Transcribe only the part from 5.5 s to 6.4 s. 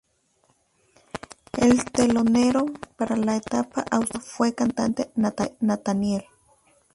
Nathaniel.